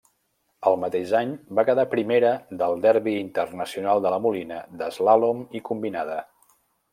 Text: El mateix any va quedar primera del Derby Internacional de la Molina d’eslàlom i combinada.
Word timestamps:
El 0.69 0.77
mateix 0.83 1.11
any 1.19 1.33
va 1.59 1.65
quedar 1.67 1.85
primera 1.91 2.31
del 2.61 2.81
Derby 2.85 3.13
Internacional 3.25 4.03
de 4.07 4.13
la 4.15 4.19
Molina 4.25 4.59
d’eslàlom 4.81 5.45
i 5.61 5.63
combinada. 5.71 6.19